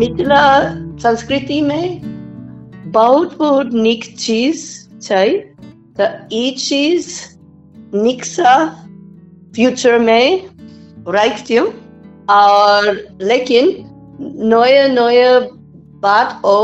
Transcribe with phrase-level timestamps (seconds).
[0.00, 0.42] मिथिला
[1.02, 2.00] संस्कृति में
[2.92, 4.64] बहुत बहुत निक चीज
[5.02, 5.28] छै
[6.00, 6.04] तो
[6.36, 7.06] ई चीज
[7.94, 8.54] निक सा
[9.54, 10.48] फ्यूचर में
[11.08, 11.64] रख दियो
[12.30, 12.90] और
[13.22, 13.72] लेकिन
[14.54, 15.38] नया नया
[16.06, 16.58] बात ओ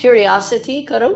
[0.00, 1.08] curiosity करो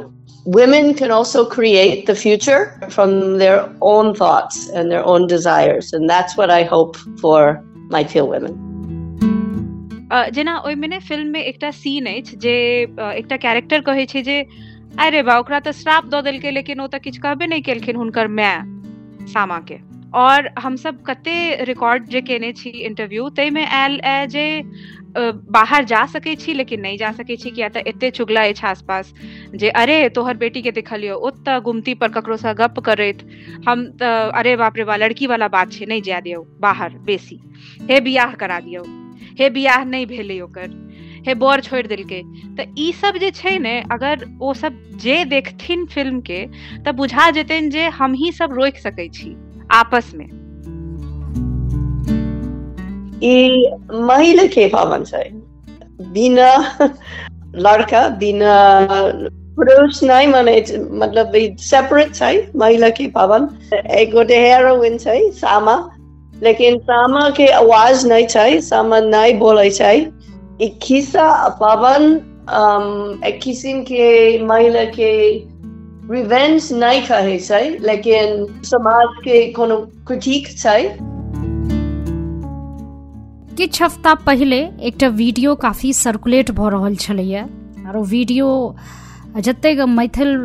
[0.55, 2.59] women can also create the future
[2.95, 3.13] from
[3.43, 7.39] their own thoughts and their own desires and that's what i hope for
[7.95, 8.68] my feel women अ,
[10.12, 14.46] जेना ओहिमे ने फ़िल्म में एकटा सीन अछि जे एकटा कैरेक्टर कहै छै जे
[15.00, 18.28] अरे बा, ओकरा तऽ श्राप दऽ देलकै, लेकिन ओ तऽ किछु कहबे नहि केलखिन हुनकर
[18.28, 18.62] माय,
[19.34, 19.78] सामा के।
[20.14, 24.64] और हम सब कते रिकॉर्ड जे केने छी इंटरव्यू ताहिमे आयल ए जे
[25.18, 29.14] बाहर जा सकै छी, लेकिन नहीं जा सकै छी, किया तऽ एते चुगला अछि आसपास
[29.56, 33.26] जे, अरे, तोहर बेटी के देखलियो, ओतऽ गुमती पर ककरो सँ गप करैत,
[33.70, 37.40] हम अरे बाप रे बा, लड़की वाला बात छै, नहीं जाय दियौ, बाहर, बेसी,
[37.92, 38.99] हे बियाह करा दियौ।
[39.40, 40.70] हे बियाह नहीं भेलै ओकर,
[41.28, 42.22] हे बर छोड़ि देलकै।
[42.58, 46.46] तऽ ई सब जे छै ने, अगर ओ सब जे देखथिन फ़िल्म के
[46.86, 49.36] तऽ बुझा जेतनि जे हम ही सब रोकि सकै छी,
[49.72, 50.28] आपस में।
[53.24, 55.30] ई महिला के पावन छै।
[56.02, 56.50] बिना
[57.56, 58.56] लड़का, बिना
[59.56, 60.54] पुरुष नहीं माने
[60.92, 65.76] मतलब सेपरेट छै, महिला के पावन एक गोटे हेरोइन छै, सामा।
[66.44, 69.70] लेकिन सामा के आवाज़ नहीं छै सामा नहीं बोले
[70.62, 71.28] ई खिस्सा
[71.62, 72.14] पावन
[73.26, 74.08] एक किस्म के
[74.44, 75.14] महिला के
[76.12, 80.82] रिवेंज नहीं कहे छै लेकिन समाज के कोनो क्रिटिक छै
[83.58, 87.40] किछु हफ़्ता पहिले एकटा वीडियो काफ़ी सर्कुलेट भऽ रहल छलैए
[87.88, 88.76] आओर वीडियो,
[89.38, 90.36] जतेक मैथिल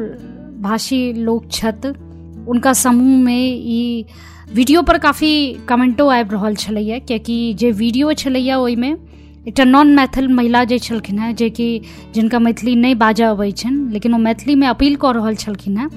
[0.60, 1.88] भाषी लोक छथि
[2.48, 4.06] हुनका समूहमे ई
[4.48, 5.30] वीडियो पर काफ़ी
[5.68, 8.88] कमेंटो आबि रहल छलैए कियाकि जे वीडियो छलैए ओहिमे
[9.48, 11.68] एकटा नॉन मैथिल महिला जे छलखिन हेँ जेकि
[12.14, 15.88] जिनका मैथिली नहि बाजऽ अबैत छनि, लेकिन ओ मैथिलीमे अपील कऽ रहल छलखिन हेँ।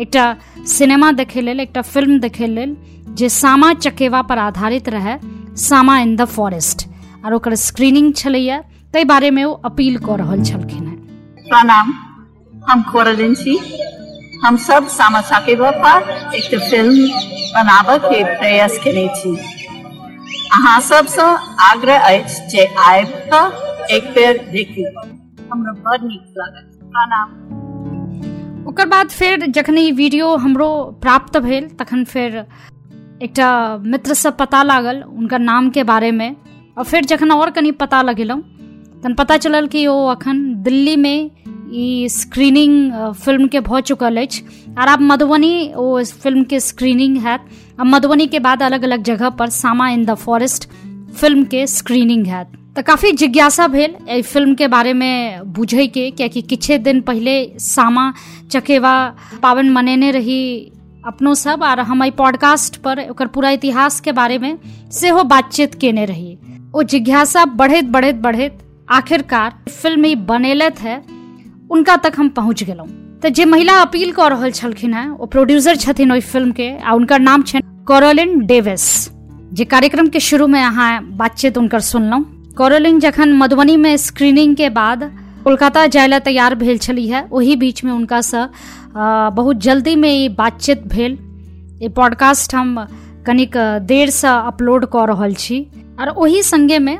[0.00, 0.24] एकटा
[0.66, 2.76] सिनेमा देखै लेल, एकटा फ़िल्म देखै लेल,
[3.08, 5.18] जे सामा चकेवा पर आधारित रहै,
[5.58, 6.88] सामा इन द फॉरेस्ट,
[7.24, 8.58] आर ओकर स्क्रीनिंग छलैए
[8.94, 10.96] ताहि बारेमे ओ अपील कऽ रहल छलखिन हेँ।
[11.48, 11.92] प्रणाम,
[12.68, 13.58] हम कोरलिन छी।
[14.44, 17.06] हम सब सामा चकेवा पर एकटा फ़िल्म
[17.52, 19.04] बनाबऽ के प्रयास केने
[20.54, 21.28] अहाँ सबसँ
[21.60, 24.84] आग्रह अछि जे आबि कऽ एक बेर देखू।
[25.52, 27.28] हमरा बड़ नीक लागत। प्रणाम।
[28.68, 30.68] ओकर बाद फेर जखन ई वीडियो हमरो
[31.02, 32.36] प्राप्त भेल, तखन फेर
[33.22, 33.48] एकटा
[33.86, 38.42] मित्रसँ पता लागल हुनकर नामके बारेमे आओर फेर जखन और कनि पता लगेलहुँ
[39.02, 41.16] तहन पता चलल कि ओ अखन दिल्लीमे
[42.08, 42.92] स्क्रीनिंग
[43.24, 44.42] फ़िल्म के भऽ चुकल अछि
[44.78, 47.46] आर आब मधुबनी ओ फ़िल्म के स्क्रीनिंग हैत
[47.80, 50.68] अब मधुबनी के बाद अलग अलग जगह पर Sama in the forest
[51.20, 56.42] film के स्क्रीनिंग हैत तऽ काफ़ी जिज्ञासा भेल फ़िल्म के बारे में बुझे के कियाकि
[56.42, 58.12] किछे दिन पहले सामा
[58.50, 58.94] चकेवा
[59.42, 60.42] पावन मनेने रही
[61.06, 64.56] अपनो सब आर हम एहि पॉडकास्ट पर ओकर पूरा इतिहास के बारे में
[64.92, 66.36] सेहो बातचीत केने रही
[66.74, 68.58] ओ जिज्ञासा बढ़ैत बढ़ैत बढ़ैत
[68.90, 71.13] आखिरकार फ़िल्म ई बनेलत है
[71.70, 72.88] उनका तक हम पहुँच गेलहुँ।
[73.22, 77.62] तऽ जे महिला अपील कऽ रहल छलखिन हेँ प्रोड्यूसर छथिन फ़िल्म के आ नाम छनि
[77.86, 78.84] कोरोलिन डेविस
[79.58, 82.24] जे कार्यक्रम के शुरू में अहाँ बातचीत हुनकर सुनलहुँ।
[82.58, 85.02] कोरोलिन जखन मधुबनी में स्क्रीनिंग के बाद
[85.44, 88.20] कोलकाता जाय लए तैयार भेल है ओही बीच में उनका
[88.96, 91.18] अ, बहुत जल्दी में ई बातचीत भेल।
[91.82, 92.86] ई पॉडकास्ट हम
[93.26, 93.56] कनिक
[93.88, 95.60] देरसँ अपलोड कऽ रहल छी।
[96.00, 96.98] और ओही संगे में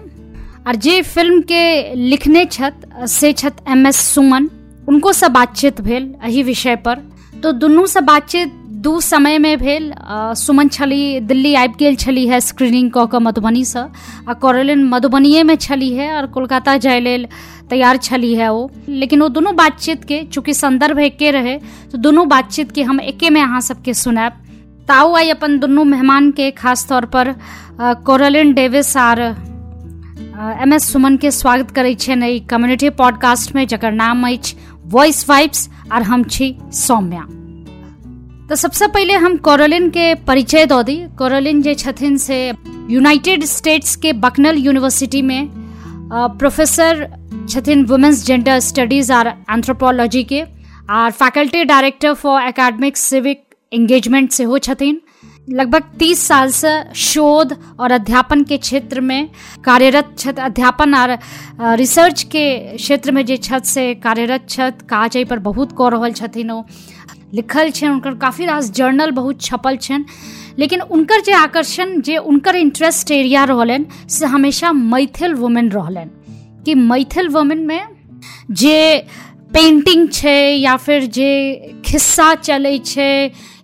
[0.66, 4.48] और जे फ़िल्म के लिखने छथि से छथि एम एस सुमन,
[4.88, 7.02] उनको से बातचीत भेल एही विषय पर।
[7.42, 8.52] तो दुनू से बातचीत
[8.84, 9.92] दू समय में भेल
[10.36, 13.86] सुमन छली, दिल्ली आबि गेल छली है स्क्रीनिंग कऽ कऽ मधुबनीसँ
[14.28, 17.26] आ कोरोलिन मधुबनिये में छली है, और कोलकाता जाय लेल
[17.70, 21.56] तैयार छली है ओ। लेकिन वो दुनू बातचीत के, चूँकि संदर्भ एके रहे
[21.92, 24.41] तो दुनू बातचीत के हम एके में अहाँ सबके सुनाब
[24.88, 27.34] ताऊ आई अपन दुनू मेहमान के, खास तौर पर
[27.81, 29.20] कोरोलिन डेविस आर
[30.16, 34.56] एम एस सुमन के स्वागत करै छियनि एहि कम्युनिटी पॉडकास्ट में, जकर नाम अछि
[34.87, 37.22] वॉइस वाइब्स आर हम छी सौम्या।
[38.49, 42.38] तऽ सबसे पहिले हम कोरोलिन के परिचय दऽ दी। कोरोलिन जे छथिन से
[42.90, 45.49] यूनाइटेड स्टेट्स के बकनल यूनिवर्सिटी में
[46.12, 47.06] प्रोफेसर
[47.49, 50.43] छथिन वुमेन्स जेंडर स्टडीज़ आर एंथ्रोपोलॉजी के,
[50.90, 55.00] are faculty director for academic civic engagement सेहो छथिन।
[55.52, 59.29] लगभग 30 साल से शोध और अध्यापन के क्षेत्र में
[59.64, 61.19] कार्यरत छथि अध्यापन और
[61.61, 66.50] रिसर्च के क्षेत्र में जे छथि से कार्यरत छथि काज पर बहुत कऽ रहल छथिन
[66.50, 66.62] ओ।
[67.35, 70.05] लिखल हुनकर काफ़ी रास जर्नल बहुत छपल छनि।
[70.58, 76.11] लेकिन उनकर जे आकर्षण, जे उनकर इंटरेस्ट एरिया रहलनि, से हमेशा मैथिल वुमेन रहलनि।
[76.64, 77.88] कि मैथिल वुमेन में
[78.50, 79.06] जे
[79.54, 81.30] पेंटिंग छै या फिर जे
[81.86, 83.12] खिस्सा चलै छै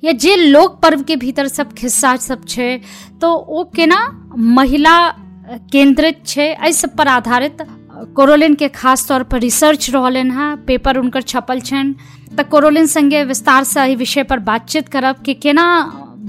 [0.04, 2.70] या जे लोक पर्व के भीतर सब खिस्सा सब छै
[3.20, 3.98] तो ओ केना
[4.36, 4.96] महिला
[5.72, 7.62] केंद्रित छै, एहि सब पर आधारित
[8.16, 11.94] कोरोलिन के खास तौर पर रिसर्च रहलन हैं पेपर उनकर छपल छनि।
[12.36, 15.66] तऽ कोरोलिन संगे विस्तार से विषय पर बातचीत करब कि केना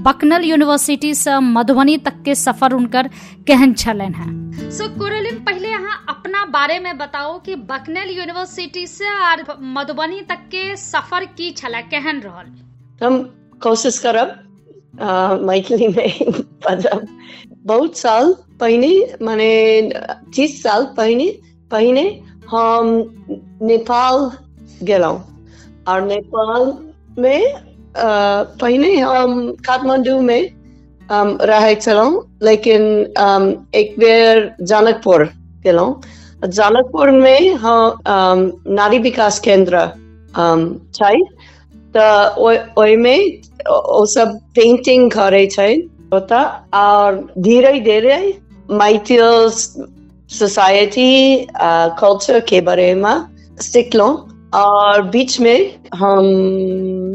[0.02, 3.08] बकनल यूनिवर्सिटी से मधुबनी तक के सफ़र उनकर
[3.48, 9.10] केहन छलन हैं। सो कोरोलिन पहले अहाँ अपना बारे में बताओ कि बकनल यूनिवर्सिटी से
[9.22, 9.44] और
[9.76, 12.48] मधुबनी तक के सफ़र की छला केहन रहल।
[13.02, 13.22] हम
[13.64, 14.28] कोशिश करब
[15.46, 16.32] मैथिली में
[16.66, 17.08] बजब
[17.66, 19.50] बहुत साल पहिने माने
[20.36, 21.28] तीस साल पहिने
[21.72, 22.06] पहिने
[22.50, 22.88] हम
[23.64, 24.32] नेपाल
[24.84, 25.20] गेलहुँ।
[25.88, 26.74] और नेपाल
[27.20, 30.50] में पहिने हम काठमांडू में
[31.10, 32.82] um, रहै छलहुँ लेकिन
[33.20, 35.24] um, एक बेर जनकपुर
[35.64, 36.02] गेलहुँ
[36.48, 39.86] जनकपुर में हम um, नारी विकास केंद्र
[40.40, 40.76] um,
[41.96, 43.16] तऽ ओइ- ओहिमे
[43.70, 45.76] ओ सब पेंटिंग करे छै
[46.14, 46.44] ओतऽ
[46.78, 48.18] और धीरे धीरे
[48.72, 49.22] मैथिल
[50.30, 51.12] सोसाइटी
[52.00, 53.16] कल्चर के बारे में
[53.62, 56.26] सीखलहुँ। और बीच में हम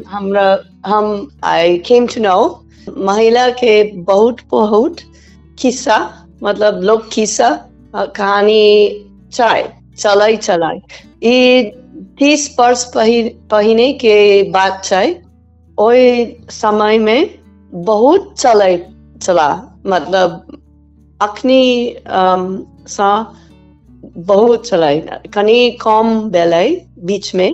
[0.07, 0.47] हमरा,
[0.87, 2.37] हम आई केम टू नो
[3.07, 3.73] महिला के
[4.05, 4.97] बहुत बहुत
[5.59, 5.99] किस्सा
[6.43, 7.49] मतलब लोक किस्सा
[8.17, 8.63] कहानी
[9.33, 9.63] छै
[9.99, 10.75] चलै चलै
[11.25, 11.71] ई
[12.19, 14.17] तीस वर्ष पहि- पहिने के
[14.51, 15.05] बात छै
[15.79, 16.11] ओहि
[16.51, 17.31] समय में
[17.73, 18.77] बहुत चलै
[19.23, 19.49] चला
[19.87, 20.59] मतलब
[21.21, 21.63] अखनी
[22.89, 23.11] सा
[24.27, 24.95] बहुत चलै
[25.35, 26.67] कनी कम भेलै
[27.05, 27.51] बीच में।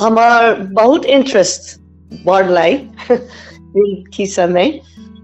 [0.00, 1.78] हमर बहुत इंटरेस्ट
[2.26, 2.70] बढ़लै
[3.12, 4.78] ई खिस्सा में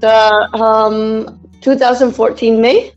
[0.05, 0.97] तऽ हम
[1.67, 2.91] 2014 में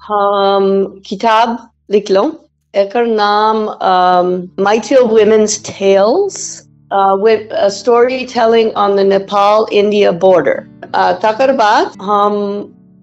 [0.00, 0.70] हम
[1.06, 1.58] किताब
[1.90, 2.32] लिखलहुँ
[2.74, 10.58] एकर नाम um, Mytil Women's Tales uh, with a storytelling on the Nepal-India border.
[10.94, 12.36] Uh, तकर बाद हम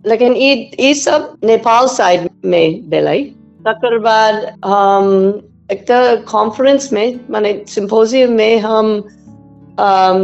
[0.05, 3.19] लेकिन ई ई सब नेपाल साइड में भेलै
[3.67, 4.35] तकर बाद
[4.65, 5.09] हम
[5.71, 10.21] एकटा कॉन्फ्रेंस में माने सिम्पोजियम में हम um,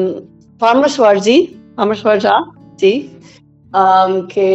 [0.62, 1.42] परमेश्वर जी
[1.78, 2.40] परमेश्वर झा
[2.80, 2.92] जी
[3.72, 4.50] um, के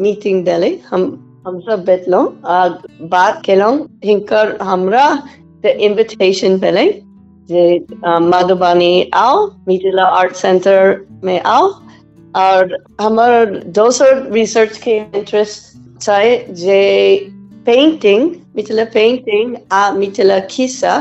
[0.00, 1.02] मीटिंग भेलै हम
[1.46, 2.68] हम सब बैठलहुँ आ
[3.14, 5.06] बात केलहुँ हिनकर हमरा
[5.64, 6.86] the invitation भेलै
[7.48, 11.72] जे um, मधुबनी आओ मिथिला आर्ट सेंटर में आओ
[12.36, 16.80] और हमर दोसर रिसर्च के इंटरेस्ट छै जे
[17.66, 20.98] पेंटिंग मिथिला पेंटिंग आ मिथिला खिस्सा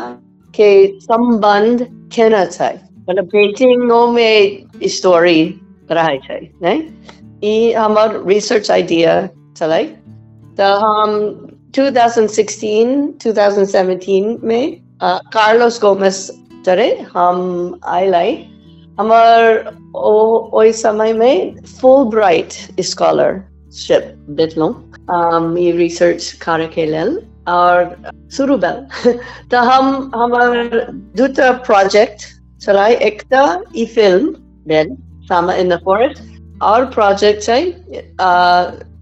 [0.53, 0.69] के
[1.01, 1.81] संबंध
[2.13, 2.73] केना छै
[3.09, 5.41] मतलब पेंटिंगो में स्टोरी
[5.91, 6.81] रहै छै नहीं
[7.43, 9.11] ई हमर रिसर्च आइडिया
[9.59, 9.83] छलै
[10.59, 11.13] तऽ हम
[11.77, 12.95] 2016
[13.25, 14.63] 2017 में
[15.35, 16.19] कार्लोस गोमेस
[16.65, 17.43] तरे हम
[17.97, 18.29] आइलै
[18.99, 19.45] हमर
[19.95, 20.15] ओ
[20.59, 24.09] ओहि समय में फुल ब्राइट स्कॉलरशिप
[24.39, 24.71] भेटलहुँ
[25.17, 27.13] um, ई रिसर्च करे के लेल
[27.47, 27.95] और
[28.33, 29.13] शुरू भेल
[29.51, 32.25] तऽ हम हमर दूटा प्रोजेक्ट
[32.61, 33.43] चलाइ एकटा
[33.75, 34.33] ई फ़िल्म
[34.67, 34.95] भेल
[35.29, 36.21] सामा इन द फॉरेस्ट
[36.63, 37.61] और प्रोजेक्ट छै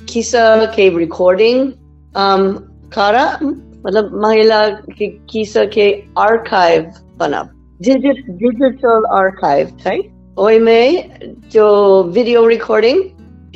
[0.09, 0.43] खिस्सा
[0.75, 1.71] के रिकॉर्डिंग
[2.13, 2.45] um,
[2.93, 7.49] करा मतलब महिला के खिस्सा के आर्काइव बनब
[7.79, 9.97] डिजिटल आर्काइव छै
[10.39, 10.81] ओहिमे
[11.53, 11.67] जो
[12.13, 13.03] video recording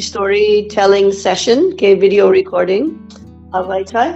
[0.01, 2.89] story telling session के वीडियो रिकॉर्डिंग
[3.55, 4.07] अबै छै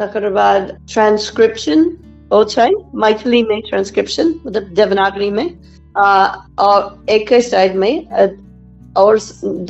[0.00, 1.84] तकर बाद ट्रांसक्रिप्शन
[2.32, 2.70] ओ छै
[3.04, 5.48] मैथिली में ट्रांसक्रिप्शन मतलब देवनागरी में
[6.66, 7.92] और एक साइड में
[8.96, 9.18] और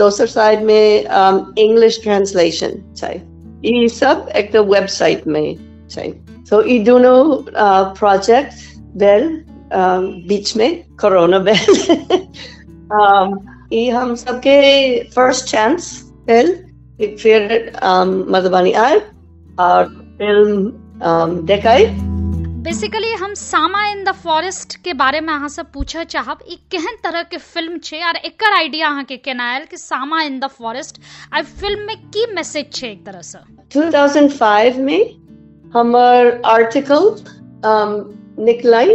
[0.00, 1.04] दोसर साइड में
[1.58, 3.14] इंग्लिश ट्रांसलेशन छै
[3.66, 5.56] ई सब एक तो वेबसाइट में
[5.90, 6.08] छै
[6.50, 7.18] तो ई दोनों
[7.98, 8.52] प्रोजेक्ट
[8.96, 9.28] भेल
[9.70, 11.74] um, बीच में कोरोना भेल
[12.98, 13.38] um,
[13.72, 14.58] ई हम सबके
[15.08, 15.90] फ़र्स्ट चांस
[16.28, 19.00] कि फिर um, मधुबनी आए
[19.60, 20.56] और फ़िल्म
[21.10, 21.84] um, देखाई
[22.64, 26.96] बेसिकली हम सामा इन द फॉरेस्ट के बारे में अहाँ से पूछे चाहब ई केहन
[27.04, 30.46] तरह के फ़िल्म छै और एकर आइडिया अहाँ के केना आयल कि सामा इन द
[30.58, 31.00] फॉरेस्ट
[31.34, 33.38] आ फ़िल्म में की मैसेज छै एक तरह से?
[33.76, 37.08] 2005 में हमर आर्टिकल
[37.70, 37.94] um,
[38.50, 38.90] निकलाई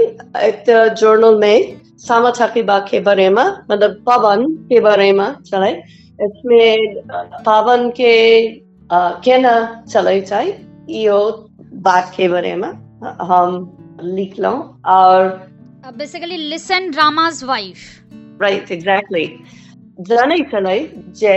[0.50, 0.64] एक
[1.00, 5.72] जर्नल में सामा चकेबा के बारे में मतलब पवन के बारे में चले
[6.20, 7.02] इसमें
[7.50, 8.14] पवन के
[8.92, 9.54] अ, केना
[9.90, 10.46] चले छै
[10.90, 11.20] इहो
[11.88, 12.70] बात के बारे में
[13.30, 15.28] हम लिखलहुँ और
[15.98, 19.26] basically listen dramas wife right exactly
[20.10, 20.80] जानै छलै
[21.20, 21.34] जे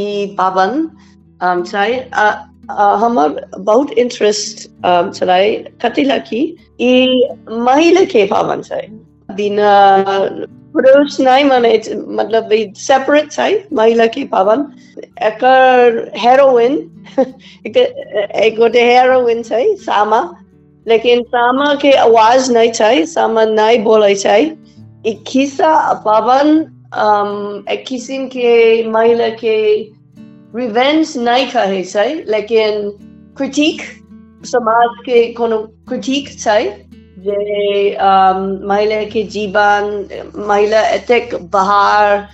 [0.00, 0.88] ई पाबन
[1.66, 1.90] छै
[3.02, 5.52] हमर बहुत इंटरेस्ट चलाए
[5.84, 6.40] कतिला की
[6.80, 7.28] ई
[7.68, 8.82] महिला के पावन छै
[9.38, 9.70] बिना
[10.72, 14.64] पुरुष नहीं माने मतलब सेपरेट छै महिला के पावन।
[15.22, 16.74] एकर हेरोइन
[17.66, 17.76] एक
[18.36, 20.20] एक गोटे हेरोइन छै, सामा।
[20.86, 24.14] लेकिन सामा के आवाज़ नहीं छै, सामा नहीं बोले
[25.06, 26.48] ई खिस्सा पावन
[27.70, 29.56] एक किस्म के महिला के
[30.56, 32.90] रिवेंज नहीं कहे छै, लेकिन
[33.36, 33.82] क्रिटिक
[34.44, 40.08] समाज के कोनो क्रिटिक जे महिला के जीवन,
[40.48, 42.26] महिला एतेक बाहर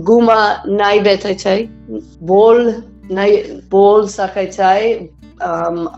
[0.00, 1.56] घुमा नहीं बैठे छै,
[2.22, 3.36] बोल नहीं
[3.70, 5.08] बोल सके छै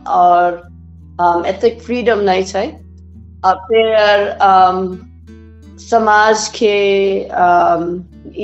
[0.09, 0.61] और
[1.47, 2.45] एतेक फ्रीडम नहीं
[3.45, 4.17] और फिर
[5.81, 7.29] समाज के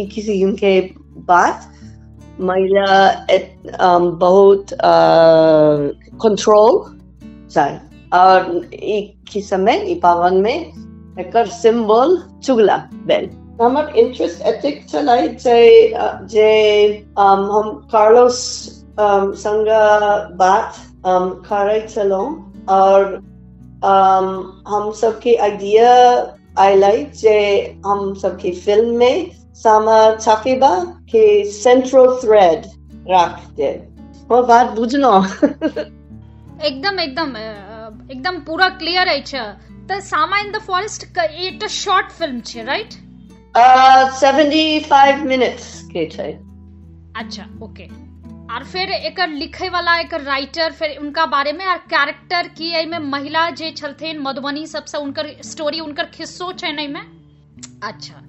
[0.07, 0.81] किसी के
[1.29, 1.71] बात,
[2.41, 3.27] महिला
[4.21, 4.67] बहुत
[6.23, 6.83] कंट्रोल
[7.51, 10.73] चाहे और एक ही समय ई पावन में
[11.21, 13.29] एकर सिंबल चुगला बेल
[13.63, 15.95] हमर इंटरेस्ट एथिक चलाई जे
[16.33, 16.51] जे
[17.19, 18.39] हम कार्लोस
[19.01, 19.67] संग
[20.39, 20.75] बात
[21.47, 22.23] करे चलो
[22.69, 23.15] और
[24.69, 25.91] हम सबके आइडिया
[26.59, 27.39] आइलाई जे
[27.87, 30.75] हम सबके फ़िल्म में सामा चाकेबा
[31.11, 32.67] के सेंट्रल थ्रेड
[33.11, 33.71] रख दे।
[34.31, 35.13] वो बात बुझलो
[36.65, 37.37] एकदम एकदम
[38.11, 39.39] एकदम पूरा क्लियर अछि
[39.89, 42.93] त सामा इन द फॉरेस्ट एकटा शॉर्ट फ़िल्म छै राइट
[44.17, 46.33] सेवेंटी फाइव मिनट्स के छै।
[47.17, 47.89] अच्छा ओके
[48.55, 52.87] और फिर एकर लिखे वाला एकर राइटर फिर उनका बारे में और कैरेक्टर की एहि
[52.87, 57.05] में महिला जे छलथिन मधुबनी सबसे उनकर स्टोरी उनकर खिस्सो छै नहीं में
[57.85, 58.23] अच्छा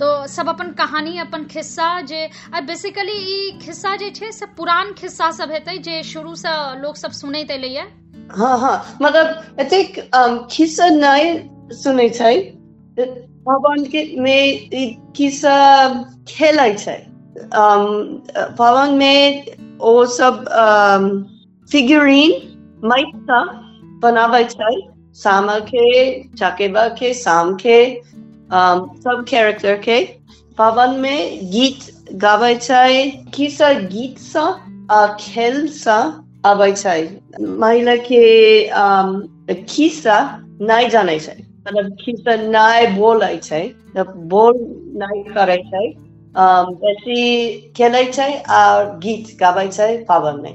[0.00, 2.28] तो सब अपन कहानी अपन खिस्सा जे
[2.66, 7.12] बेसिकली ई खिस्सा जे छै से पुरान खिस्सा सब हेतै जे शुरू से लोग सब
[7.12, 7.86] सुनैत एलैया।
[8.34, 9.44] हाँ हाँ। मतलब
[11.72, 12.36] सुनै छै
[13.46, 14.70] भवन के में
[16.74, 17.06] छै
[18.58, 19.46] भवन में
[19.80, 20.44] ओ सब
[21.72, 22.32] फिगुरीन
[22.84, 23.40] माइट सा
[24.02, 24.74] बनाबै छै
[25.14, 28.02] सामा के चाकेबा के शाम के
[28.46, 30.04] um, सब कैरेक्टर के।
[30.58, 34.44] पवन में गीत गाबै छै खिस्सा गीत सा
[35.20, 36.98] खेल सा। आबै छै
[37.62, 38.22] महिला के
[39.64, 40.18] खिस्सा
[40.60, 41.36] नहीं जाने छै।
[42.02, 43.62] खिस्सा नहीं बोले छै।
[44.34, 44.60] बोल
[45.02, 45.86] नहीं करे छै।
[46.82, 47.24] बेसी
[47.76, 50.54] खेले छै और गीत गाबै छै पावन में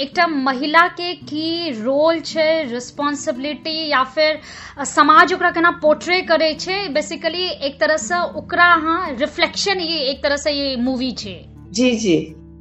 [0.00, 4.38] एकटा महिला के की रोल छै रिस्पॉन्सिबिलिटी या फिर
[4.86, 6.78] समाज ओकरा केना पोर्ट्रे करे छै?
[6.88, 11.34] बेसिकली एक तरह से ओकरा हाँ रिफ्लेक्शन ये एक तरह से ये मूवी छै।
[11.70, 12.16] जी जी।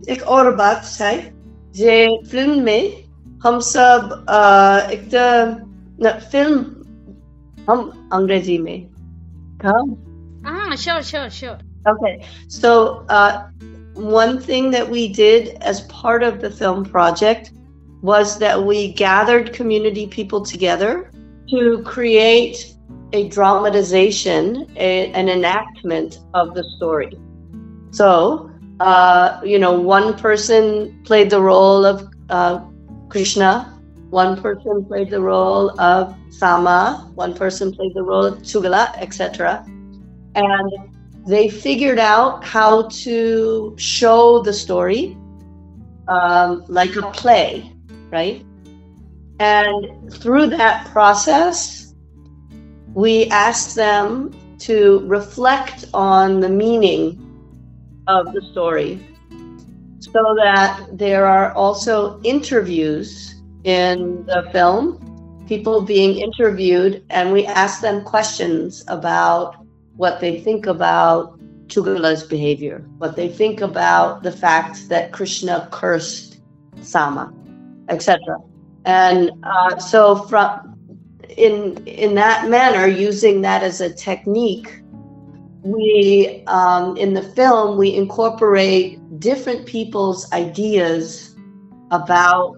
[0.10, 1.16] एक और बात छै।
[1.77, 3.05] जे फिल्म में
[3.45, 4.27] हम सब
[4.93, 5.11] एक
[6.33, 6.65] फिल्म
[7.69, 8.89] हम अंग्रेजी में
[10.47, 13.49] हाँ sure sure sure Okay, so uh,
[13.95, 17.51] one thing that we did as part of the film project
[18.01, 21.11] was that we gathered community people together
[21.51, 22.75] to create
[23.13, 27.19] a dramatization, a, an enactment of the story.
[27.91, 28.48] So,
[28.80, 32.64] uh, you know, one person played the role of uh,
[33.10, 38.96] Krishna, one person played the role of Sama, one person played the role of Chugala,
[38.98, 39.66] etc.
[40.36, 40.96] And
[41.28, 45.18] they figured out how to show the story
[46.08, 47.72] um, like a play,
[48.10, 48.44] right?
[49.40, 51.94] And through that process,
[52.94, 57.29] we asked them to reflect on the meaning
[58.10, 59.00] of the story
[60.00, 64.98] so that there are also interviews in the film,
[65.48, 69.56] people being interviewed, and we ask them questions about
[69.98, 76.40] what they think about Chugala's behavior, what they think about the fact that Krishna cursed
[76.82, 77.32] Sama,
[77.90, 78.20] etc.
[78.86, 80.76] And uh, so, from
[81.38, 84.82] in in that manner, using that as a technique,
[85.64, 91.36] we um, in the film we incorporate different people's ideas
[91.92, 92.56] about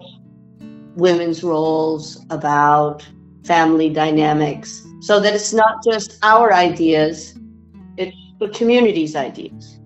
[0.94, 3.06] women's roles, about
[3.44, 7.34] family dynamics, so that it's not just our ideas,
[7.96, 9.78] it's the community's ideas.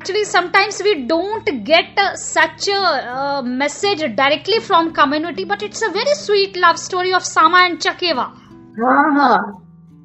[0.00, 5.82] Actually, sometimes we don't get uh, such a uh, message directly from community, but it's
[5.82, 8.32] a very sweet love story of Sama and Chakeva.
[8.80, 9.52] Uh-huh.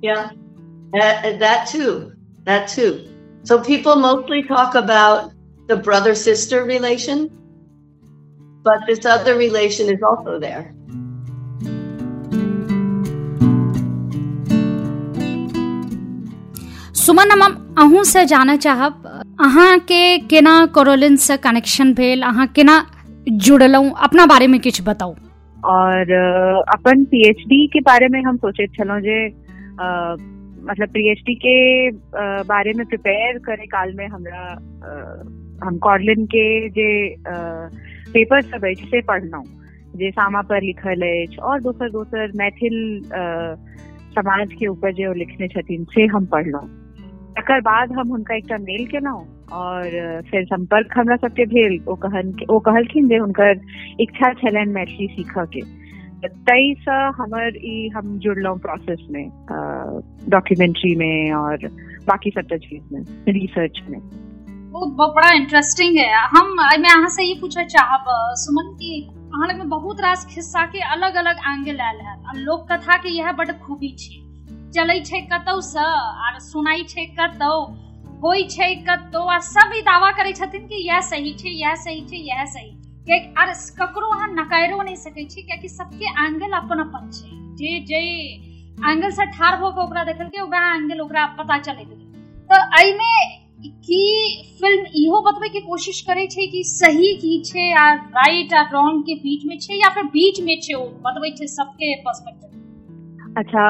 [0.01, 0.31] Yeah,
[0.93, 2.11] that, that too.
[2.45, 3.07] That too.
[3.43, 5.31] So people mostly talk about
[5.67, 7.29] the brother sister relation.
[8.65, 10.61] but this other relation is also there.
[17.05, 17.41] सुमन हम
[17.79, 19.03] अहूँ से जानय चाहब
[19.45, 22.75] अहाँ के केना कोरोलिन से connection भेल अहाँ केना
[23.45, 25.13] जुड़लहुँ अपना बारे में किछु बताऊ
[25.73, 29.87] और अ, अपन पीएचडी के बारे में हम सोचे छलहुँ जे अ,
[30.63, 31.91] मतलब पीएचडी के
[32.43, 34.51] बारे में प्रिपेयर करे काल में हमरा
[35.65, 37.15] हम कॉर्लिन के जे
[38.13, 39.43] पेपर सब अछि से पढ़लहुँ
[39.95, 43.01] जे सामा पर लिखल अछि और दोसर दोसर मैथिल
[44.15, 46.83] समाज के ऊपर जे लिखने छथिन से हम पढ़लहुँ
[47.37, 49.83] तकर बाद हम हुनका एकटा मेल केलहुँ और
[50.31, 53.59] फिर संपर्क हमरा सबके भेल। ओ कहन, ओ कहलखिन जे हुनकर
[53.99, 55.82] इच्छा छलनि मैथिली सीखऽ के।
[56.27, 59.29] ताहिसँ हमर ई, हम जुड़लहुँ प्रोसेस में
[60.29, 61.57] डॉक्यूमेंट्री में और
[62.07, 63.01] बाकी सब चीज़ में
[63.33, 69.09] रिसर्च में। ब- बड़ा इंटरेस्टिंग है। हम मैं अहाँ से ई पूछय चाहब सुमन की
[69.35, 73.31] लग में बहुत रास खिस्सा के अलग अलग एंगल आयल है। लोक कथा के यह
[73.31, 74.23] बड खूबी छै।
[74.71, 75.79] चलै छै कतौ से,
[76.27, 77.63] आर सुनाई छै कतौ,
[78.23, 82.17] होइ छै कतौ, आ सब दावा करै छथिन कि यह सही छै, यह सही छै,
[82.17, 87.09] यह सही कि आर ककरो अहाँ नकारियो नहीं सकै छी कियाकि सबके एंगल अपन अपन
[87.11, 88.01] छै जे जे
[88.83, 92.03] एंगल से ठाढ़ होकर ओकरा देखलकै वएह एंगल ओकरा पता चलैत रहै
[92.49, 93.11] तऽ एहिमे
[93.87, 94.05] की
[94.61, 99.03] फ़िल्म इहो बतबै के कोशिश करै छै कि सही की छै आ राइट आ रॉन्ग
[99.03, 103.69] के बीच में छै या फिर बीच में छै ओ बतबै छै सबके पर्सपेक्टिव अच्छा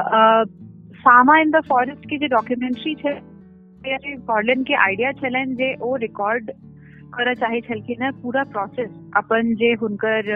[1.03, 3.19] सामा इन द फॉरेस्ट की जे डॉक्यूमेंट्री छै
[4.63, 6.51] के आइडिया छलनि जे ओ रिकॉर्ड
[7.17, 10.29] करऽ चाहे छलखिन हेँ पूरा प्रोसेस अपन जे हुनकर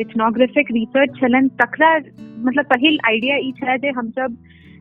[0.00, 1.96] इथनोग्राफिक रिसर्च छलनि, तकरा
[2.44, 3.90] मतलब पहिल आइडिया ई छलै जे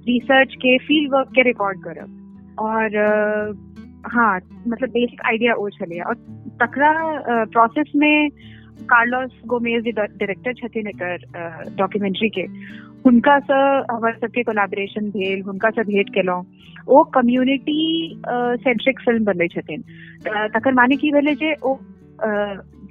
[0.09, 2.97] रिसर्च के फ़ील्ड वर्क के रिकॉर्ड करब। और
[4.07, 6.15] हाँ मतलब बेसिक आइडिया ओ छलै और
[6.61, 6.91] तकरा
[7.45, 8.29] प्रोसेस में
[8.81, 11.17] कार्लोस गोमेज डायरेक्टर छथिन एकर
[11.75, 12.41] डॉक्यूमेंट्री के
[13.05, 13.53] हुनका से
[13.93, 16.45] हमर सबके कोलाबोरेशन भेल हुनका से भेंट केलहुँ
[16.87, 19.81] ओ कम्युनिटी सेंट्रिक फ़िल्म बनबै छथिन।
[20.27, 21.73] तकर माने की भेलै जे ओ
[22.23, 22.27] अ,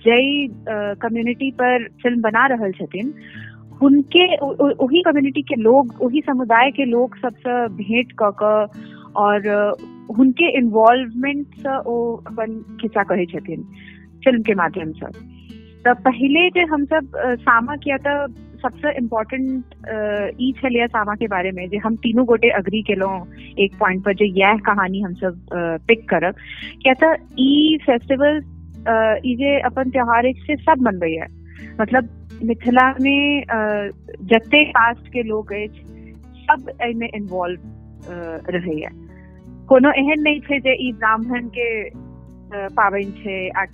[0.05, 0.49] जई
[1.01, 3.15] कम्युनिटी पर फ़िल्म बना रहल छथिन
[4.43, 8.67] ओ- ओ- कम्युनिटी के लोग वही समुदाय के लोग सबसे भेंट कऽ
[9.17, 9.75] और अ,
[10.19, 13.63] हुनके इन्वॉल्वमेंट से ओ अपन खिस्सा कहै छथिन
[14.25, 15.28] फ़िल्म के माध्यम से।
[15.95, 18.27] पहिले जे हमसब अ, सामा किया तऽ
[18.63, 19.65] सबसे इम्पोर्टेंट
[20.41, 23.27] ई छलैया सामा के बारे में जे हम तीनों गोटे अग्री केलहुँ
[23.59, 25.41] एक पॉइंट पर जे यह कहानी हम सब
[25.89, 26.35] पिक करब
[26.83, 28.41] क्या तऽ ई फेस्टिवल
[29.43, 31.27] जे अपन त्योहार से सब मनबैया
[31.81, 32.09] मतलब
[32.45, 33.91] मिथिला में अ,
[34.33, 35.53] जते कास्ट के लोग
[36.51, 37.61] सब एहिमे इन्वॉल्व
[38.55, 38.91] रहैया
[39.69, 41.69] कोनो एहन नहि छै जे ई ब्राह्मण के
[42.55, 43.65] पाबनि छै आ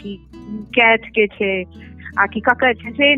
[0.79, 1.65] कैथ के छै
[2.19, 3.15] आ कि ककर छै से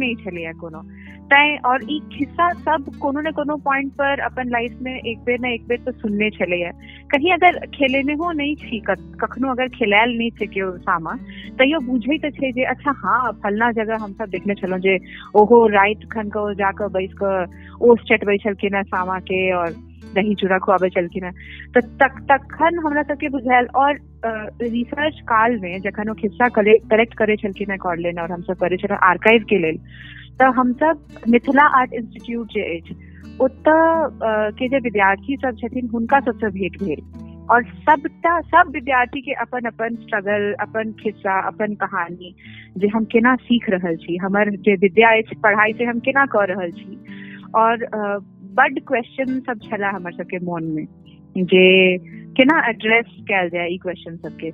[1.31, 5.39] तैं और ई खिस्सा सब कोनो ने कोनो पॉइंट पर अपन लाइफ में एक बेर
[5.41, 6.71] ना एक बेर तो सुनने छलैया
[7.15, 11.15] कहीं अगर खेलेने हो, नहीं छी, क- कखनो अगर खेलायल नहीं छै केओ सामा
[11.59, 14.97] तैयो बुझै तो छै जे अच्छा हाँ फलना जगह हम सब देखने छलहुँ जे
[15.43, 17.45] ओहो राति खन के जाकर बैस कऽ
[17.91, 19.73] ओस चटबै छलखिन हेँ सामा के और
[20.15, 21.33] दही चूड़ा खुआबै छलखिन हेँ।
[21.75, 23.99] तऽ तक तखन हमरा सबके बुझायल और
[24.63, 29.43] रिसर्च काल में जखन ओ खिस्सा कलेक्ट करे छलखिन हेँ और हमसब करै छलहुँ आर्काइव
[29.51, 29.79] के लेल
[30.41, 32.95] तऽ हमसब मिथिला आर्ट इंस्टीट्यूट जे अछि
[33.43, 37.03] के जे विद्यार्थी सब छथिन, हुनका सबसँ भेंट भेल।
[37.51, 42.35] और सबटा, सब विद्यार्थी के अपन अपन स्ट्रगल अपन खिस्सा, अपन कहानी,
[42.79, 46.47] जे हम केना सीख रहल छी, हमर जे विद्या अछि, पढ़ाई से हम केना कऽ
[46.47, 46.99] रहल छी।
[47.55, 47.87] और
[48.55, 50.87] बड क्वेश्चन सब छला हमर सबके मोन में
[51.39, 51.99] जे
[52.37, 54.51] केना एड्रेस कयल जाय ई क्वेश्चन सबके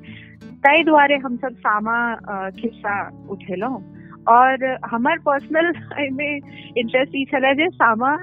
[0.51, 2.14] ताहि दुआरे हमसब सामा
[2.51, 5.72] खिस्सा उठेलहुँ। और हमर पर्सनल
[6.12, 6.40] में
[6.78, 8.16] इंटरेस्ट ई छलै सामा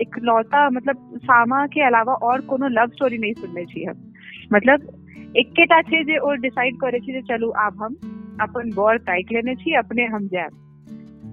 [0.00, 4.12] इकलौता मतलब सामा के अलावा और कोनो लव स्टोरी नहीं सुनने छी हम।
[4.52, 4.88] मतलब
[5.36, 7.94] एकेटा छै जे ओ डिसाइड करे छी जे चलू आब हम
[8.40, 10.50] अपन बर ताकि लेने छी अपने हम जायब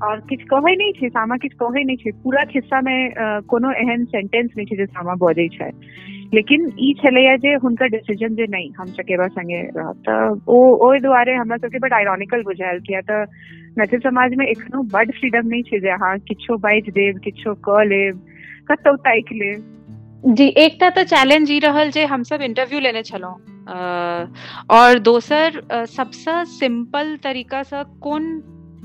[0.03, 4.05] और किछु कहै नहि छै सामा किछु कहै नहि छै पूरा खिस्सा में कोनो एहन
[4.05, 5.47] सेंटेंस नहीं छै जे सामा बजै
[6.33, 10.99] लेकिन ई छलैया जे हुनकर डिसीज़न जे नहि, हम चकेबा संगे रहब तऽ ओ ओहि
[10.99, 13.25] दुआरे हमरा सबके बड आयरॉनिकल बुझायल किया तऽ
[13.77, 17.85] मैथिल समाज में एखनो बड फ्रीडम नहीं छै जे अहाँ किछो बाजि देब किछो कऽ
[17.85, 18.25] लेब
[18.71, 19.73] कतौ ताकि लेब
[20.35, 23.35] जी एकटा तऽ चैलेंज ई रहल जे हमसब इंटरव्यू लेने छलहुँ
[24.69, 28.23] और दोसर सबसे सिंपल सिंपल तरीकासँ कोन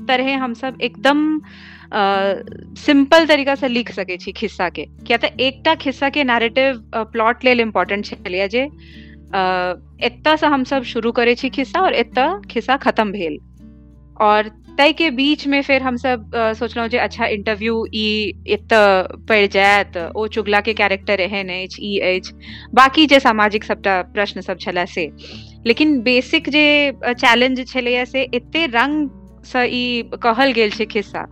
[0.07, 1.21] तरहे हमसब एकदम
[2.85, 6.81] सिंपल तरीका से लिख सकै छी खिस्सा के। किया तऽ एकटा खिस्सा के नैरेटिव
[7.13, 9.41] प्लॉट लेल इम्पोर्टेंट छलैया जे अ,
[10.05, 13.37] एतऽ से हमसब शुरू करै छी खिस्सा और एतऽ खिस्सा खत्म भेल।
[14.21, 18.73] और तय के बीच में फिर हम सब सोचलहुँ जे अच्छा इंटरव्यू ई एत
[19.29, 22.19] पड़ि जायत ओ चुगला के कैरेक्टर एहन अछि ई
[22.75, 25.09] बाकी जे सामाजिक सबटा प्रश्न सब छलै से।
[25.67, 26.65] लेकिन बेसिक जे
[27.05, 29.09] चैलेंज छलैया से एते रंग
[29.45, 29.83] सँ ई
[30.23, 31.25] कहल गेल छै खिस्सा।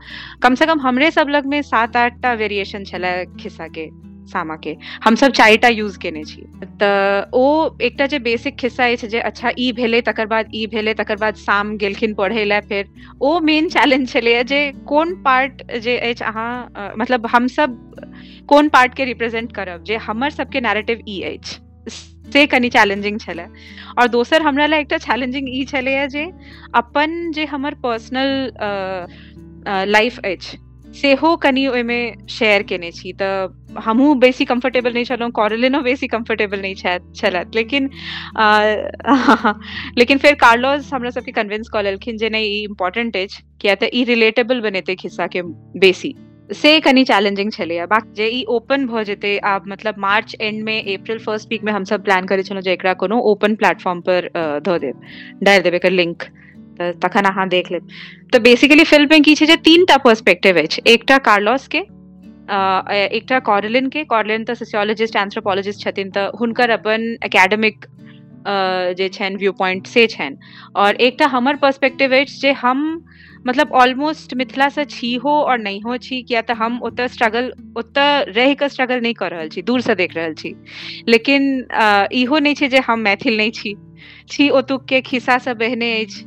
[0.44, 3.88] कम से कम हमरे सब लग में सात आठ टा वेरिएशन छलै खिस्सा के,
[4.28, 6.42] सामा के। हम सब चारिटा यूज़ केने छी।
[6.80, 7.46] तऽ ओ
[7.82, 11.36] एकटा जे बेसिक खिस्सा अछि जे अच्छा ई भेलै तकर बाद ई भेलै, तकर बाद
[11.38, 12.86] साम गेलखिन पढ़ै लए फेर।
[13.22, 17.78] ओ मेन चैलेंज छलैया जे कोन पार्ट जे अछि अहाँ मतलब हम सब
[18.50, 23.46] कोन पार्ट के रिप्रेजेंट करब जे हमर सबके नैरेटिव ई अछि। से कनि चैलेंजिंग छलै।
[24.00, 26.26] और दोसर हमरा लए एकटा चैलेंजिंग ई छलैया जे
[26.76, 28.52] अपन जे हमर पर्सनल
[29.68, 30.58] लाइफ अछि
[30.96, 31.98] सेहो कनि ओहिमे
[32.30, 33.48] शेयर केने छी। तऽ
[33.80, 36.76] हमहूँ बेसी कंफर्टेबल नहि छलहुँ कॉरलिनो बेसी कंफर्टेबल नहि
[37.16, 37.90] छलथि। लेकिन
[38.38, 38.64] आ,
[39.98, 43.18] लेकिन फेर कार्लोस हमरा सबके कन्विंस कऽ लेलखिन जे नहि ई इम्पोर्टेंट
[43.62, 45.42] किया तऽ ई रिलेटेबल बनेतै खिस्साके
[45.80, 46.14] बेसी।
[46.52, 50.96] से कनि चैलेंजिंग छलैया बाकी जे ई ओपन भऽ जेतै आब मतलब मार्च एंड में
[50.96, 54.30] अप्रैल फ़र्स्ट वीक में हम सब प्लान करे छलहुँ जे एकरा कोनो ओपन प्लेटफॉर्म पर
[54.36, 55.02] दऽ देब,
[55.44, 56.24] डालि देब एकर लिंक
[57.04, 57.88] तखन अहाँ देख लेब।
[58.34, 61.78] तऽ बेसिकली फ़िल्म में की छै जे तीनटा पर्सपेक्टिव अछि। एकटा कार्लोस के
[63.16, 67.86] एकटा कॉरलिन के। कॉरलिन तो सोशियोलॉजिस्ट एंथ्रोपोलॉजिस्ट छथिन तऽ हुनकर अपन एकेडमिक
[68.98, 70.38] जे छनि व्यू पॉइंट से छनि।
[70.76, 72.82] और एकटा हमर पर्सपेक्टिव अछि जे हम
[73.46, 77.52] मतलब ऑलमोस्ट मिथिला से छी हो और नहीं हो छी किया तऽ हम ओतऽ स्ट्रगल
[77.78, 80.56] ओतऽ रह के स्ट्रगल नहीं कर रहल छी दूर से देख रहल छी।
[81.10, 81.48] लेकिन
[82.14, 83.76] इहो नहीं छै जे हम मैथिल नहीं छी।
[84.30, 86.26] छी ओतुक के खिस्सा से बहने अछि।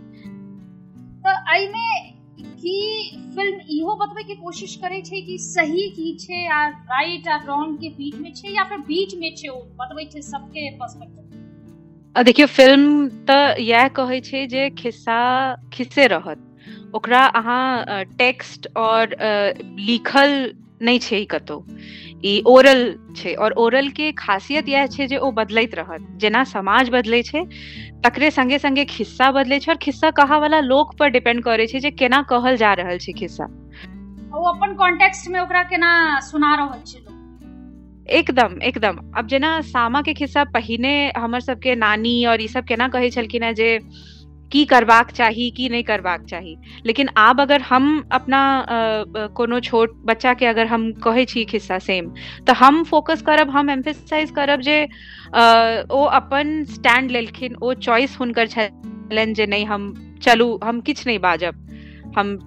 [1.24, 1.88] तऽ एहिमे
[2.57, 2.74] की
[3.31, 7.79] फ़िल्म इहो बतबै के कोशिश करे छै कि सही की छै आ राइट आ रॉन्ग
[7.79, 11.24] के बीच में छै या फिर बीच में छै बतबै छै सबके पर्सपेक्टिव
[12.16, 15.20] देखियो फ़िल्म तऽ यह कहै छै जे खिस्सा
[15.72, 16.38] खिस्से रहत।
[16.95, 19.17] ओकरा अहाँ टेक्स्ट और
[19.81, 20.53] लिखल
[20.83, 21.63] नहीं छै कतौ।
[22.25, 22.83] ई ओरल
[23.17, 27.43] छै और ओरल के खासियत यह छै जे ओ बदलैत रहत। जेना समाज बदलै छै
[28.05, 31.81] तकरे संगे संगे खिस्सा बदलै छै और खिस्सा कहा वाला लोक पर डिपेंड करे छै
[31.81, 35.91] जे केना कहल जा रहल छै खिस्सा। ओ अपन कॉन्टेक्स्ट में ओकरा केना
[36.31, 37.03] सुना रहल छै
[38.15, 42.89] एकदम एकदम। अब जेना सामा के खिस्सा पहिने हमर सबके नानी और ई सब केना
[42.89, 43.69] कहै छलखिन जे
[44.55, 48.43] की करबाक चाही की नहीं करबाक चाही लेकिन आब अगर हम अपना
[49.37, 52.12] कोनो छोट बच्चा के अगर हम कहे छी खिस्सा सेम
[52.47, 54.83] तो हम फोकस करब, हम एम्फेसाइज करब जे
[55.90, 61.19] ओ अपन स्टैंड लेलखिन, ओ चॉइस हुनकर छलनि जे नहीं, हम चलू, हम किछु नहीं
[61.19, 61.55] बाजब।
[62.17, 62.38] हम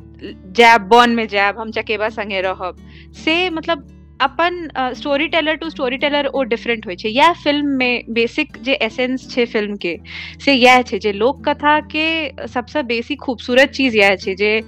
[0.57, 2.77] जायब बन में जायब हम चकेबा संगे रहब।
[3.25, 3.87] से मतलब
[4.19, 8.73] अपन story teller to story teller O different होइ छै। इएह फ़िल्म में बेसिक जे
[8.81, 9.97] एसेंस छै फ़िल्म के,
[10.45, 14.61] से इएह छै, जे लोक कथा के सबसे बेसी खूबसूरत चीज़ इएह छै, जे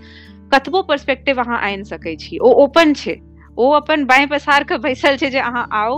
[0.54, 3.18] कतबो पर्सपेक्टिव अहाँ आनि सकै छी। ओ ओपन छै।
[3.58, 5.98] ओ अपन बाएँ पसार के बैसल छै, जे अहाँ आउ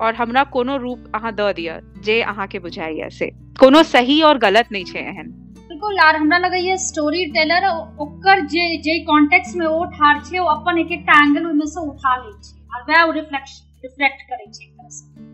[0.00, 3.30] और हमरा कोनो रूप अहाँ दऽ दिअ जे अहाँके बुझाइए से।
[3.60, 5.32] कोनो सही और गलत नहीं छै एहन।
[5.70, 7.66] बिल्कुल यार हमरा लगैए स्टोरी टेलर
[8.00, 11.88] ओकर जे जे कॉन्टेक्स्ट में ओ ठार छै, ओ अपन एक एकटा एंगल ओहिमे से
[11.88, 15.26] उठा लै छै। और वह रिफ्लेक्ट रिफ्लेक्ट करै छै एक तरह से।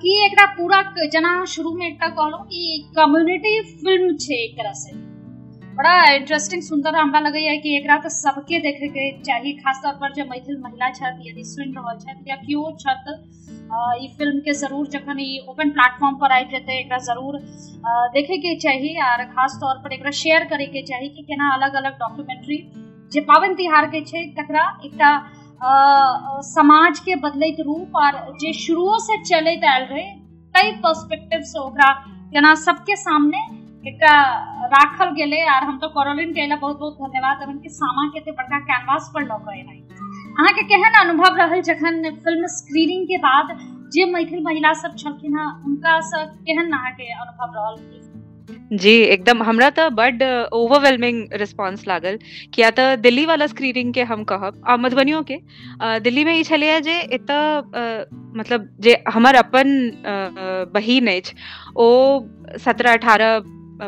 [0.00, 0.80] कि एकरा पूरा
[1.12, 4.98] जना शुरू में एकटा कहलहुँ कि कम्युनिटी फ़िल्म छै एक तरह से।
[5.76, 10.12] बड़ा इंटरेस्टिंग सुंदर हमरा लगैए कि एकरा तऽ सबके देखे के चाहिए खास तौर पर
[10.14, 13.14] जे मैथिल महिला छथि, यदि सुनि रहल छथि या केओ छथि
[14.04, 17.38] ई फ़िल्म के ज़रूर जखन ई ओपन प्लेटफॉर्म पर आबि जेतै, एकरा ज़रूर
[18.14, 21.74] देखे के चाहिए और खास तौर पर एकरा शेयर करे के चाहिए कि केना अलग
[21.82, 22.58] अलग डॉक्यूमेंट्री
[23.12, 23.20] जे
[23.54, 25.10] तिहार के छै, तकरा एकटा
[25.62, 30.04] समाज के बदलैत रूप और जे शुरुओ से चलैत आयल रहे,
[30.54, 31.60] कई पर्सपेक्टिव से
[32.32, 33.38] केना सबके सामने
[33.88, 34.12] एकटा
[34.66, 38.58] राखल गेलै और हम तो करोलिन के बहुत बहुत धन्यवाद। कि सामा के एते बड़का
[38.60, 39.78] कैनवास पर लऽ कऽ एनाइ।
[40.40, 43.56] अहाँके केहन अनुभव रहल जखन फ़िल्म स्क्रीनिंग के बाद
[43.92, 48.08] जे मैथिल महिला सब छलखिन हँ, हुनका से केहन अहाँके अनुभव रहल?
[48.72, 50.22] जी, एकदम। हमरा तऽ बड
[50.54, 52.18] ओवरवेलमिंग रिस्पांस लागल।
[52.54, 55.36] किया तऽ दिल्ली वाला स्क्रीनिंग के हम कहब आ मधुबनियो के।
[56.00, 57.60] दिल्ली में छलैया जे एतऽ
[58.36, 59.72] मतलब जे हमर अपन
[60.74, 61.34] बहिन अछि,
[61.76, 61.88] ओ
[62.58, 63.38] सत्रह अठारह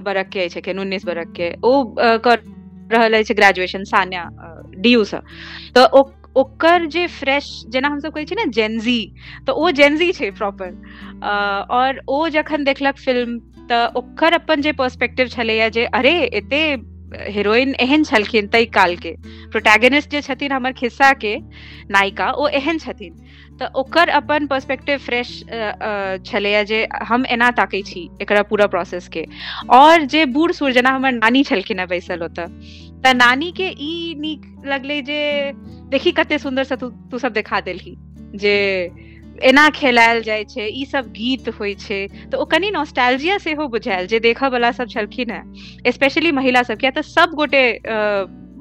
[0.01, 1.73] बरख के एखन, उन्नीस बरख के। ओ
[2.21, 2.43] कर
[2.91, 4.29] रहल अछि ग्रेजुएशन सान्या
[4.77, 5.21] डी यू सँ।
[5.75, 5.87] तऽ
[6.37, 8.99] ओकर जे फ्रेश जेना हमसब कहै छी ने जेनजी
[9.47, 10.71] तऽ ओ जेनजी छै प्रॉपर
[11.73, 16.62] और ओ जखन देखलक फ़िल्म तऽ ओकर अपन जे पर्सपेक्टिव छलैया जे, अरे, एते
[17.29, 19.11] हीरोइन एहन छलखिन तै काल के
[19.53, 21.37] प्रोटैगनिस्ट जे छथिन हमर खिस्सा के
[21.90, 23.12] नायिका, ओ एहन छथिन।
[23.61, 25.29] तऽ ओकर अपन पर्सपेक्टिव फ्रेश
[26.27, 29.27] छलैया जे, हम एना ताकै छी एकरा पूरा प्रोसेस के।
[29.70, 32.46] और जे बूढ़ सूढ़ जेना हमर नानी छलखिन है बैसल ओतऽ
[33.05, 35.53] तऽ नानी के ई नीक लगलै जे,
[35.92, 37.94] देखी कते सुंदर से तू तू सब देखा देलही,
[38.35, 38.57] जे
[39.43, 44.07] एना खेलायल जाइ छै, ई सब गीत होइ छै, तऽ ओ कनि नॉस्टैल्जिया सेहो बुझायल
[44.07, 47.65] जे देखऽ वाला सब छलखिन हैं स्पेशली महिला सब, किया तऽ सब गोटे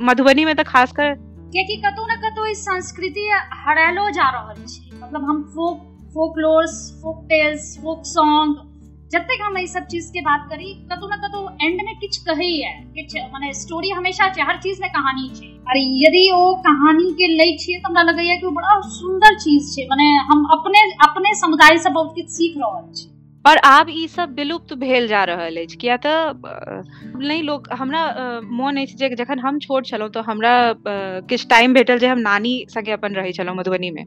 [0.10, 1.13] मधुबनी में तऽ खासकर
[1.54, 3.30] कियाकि कतौ न कतौ ई संस्कृति
[3.62, 8.67] हरायलो जा रहल छै मतलब हम folk folklores folk tales folk song
[9.13, 12.52] जतेक हम एहि सब चीज़ के बात करी, कतौ न कतौ एंड में किछ कहै
[12.58, 17.28] है किछ, माने स्टोरी हमेशा हर चीज़ में कहानी छै। और यदि ओ कहानी के
[17.34, 21.78] लै छियै तऽ हमरा लगैया कि बड़ा सुंदर चीज़ छै। माने हम अपने अपने समुदाय
[21.78, 23.10] से बहुत किछु सीख रहल छी।
[23.45, 26.34] और आब ई सब विलुप्त भेल जा रहल अछि, किया तऽ
[27.21, 28.02] नहि लोग हमरा
[28.52, 30.54] मोन अछि जे जखन हम छोट छलहुँ तऽ हमरा
[31.30, 34.04] किछु टाइम भेटल जे हम नानी संगे अपन रहै मधुबनी में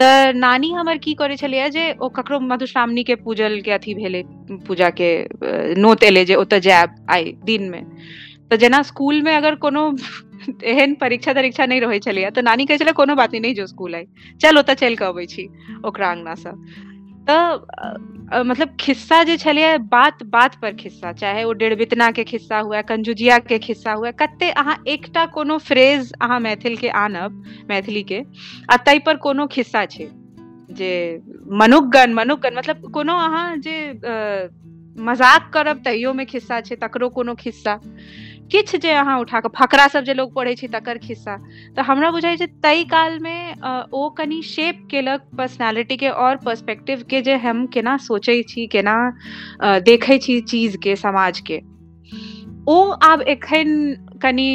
[0.00, 4.22] तऽ नानी हमर की करै छलैया जे ओ ककरो मधुश्रावणी के पूजल के अथी भेलै,
[4.66, 5.08] पूजा के
[5.76, 7.82] नोत एलै जे ओतऽ जायब आइ दिन में
[8.50, 9.84] तऽ जेना स्कूल में अगर कोनो
[10.64, 13.94] एहन परीक्षा तरीक्षा नहि रहै छलैया तऽ नानी कहै छलै, कोनो बात नहि जो स्कूल
[13.94, 14.04] आइ.
[14.40, 15.44] चल ओतऽ चलि कऽ अबै छी,
[15.86, 16.54] ओकरा अंगना सँ
[17.28, 22.80] तऽ मतलब खिस्सा जे छलैया बात बात पर खिस्सा, चाहे ओ डेढ़बितना के खिस्सा हुए
[22.88, 28.22] कंजुजिया के खिस्सा हुए कते अहाँ एकटा कोनो फ्रेज अहाँ मैथिल के आनब मैथिली के
[28.70, 30.08] आ ताहि पर कोनो खिस्सा छै,
[30.72, 30.92] जे
[31.52, 33.76] मनुगण मनुगण मतलब कोनो अहाँ जे
[34.96, 37.78] मज़ाक करब तहियो में खिस्सा छै, तकरो कोनो खिस्सा।
[38.52, 41.36] किछु जे अहाँ उठा कऽ फकरा सब जे लोग पढ़ै छै तकर खिस्सा।
[41.76, 43.54] तऽ हमरा बुझाइ छै काल में
[43.94, 48.96] ओ कनि शेप केलक पर्सनालिटी के और पर्सपेक्टिव के जे हम केना सोचै छी, केना
[49.82, 51.60] देखै छी चीज़ के, समाज के।
[52.68, 53.70] ओ आब एखन
[54.22, 54.48] कनि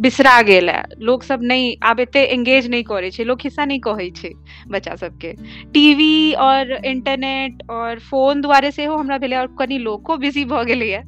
[0.00, 3.80] बिसरा गेल है। लोग सब नहीं आब एते एंगेज नहीं करे छै, लोग खिस्सा नहीं
[3.80, 4.30] कहै छै
[4.70, 5.32] बच्चा सबके
[5.74, 11.02] टीवी और इंटरनेट और फ़ोन द्वारे सेहो हमरा भेलै, और कनि लोको बिज़ी भऽ गेलैए